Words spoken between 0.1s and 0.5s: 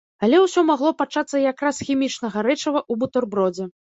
Але